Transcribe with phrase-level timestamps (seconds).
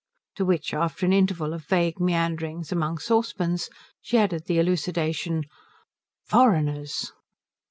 [0.37, 3.69] To which, after an interval of vague meanderings among saucepans,
[4.01, 5.43] she added the elucidation,
[6.25, 7.11] "Foreigners."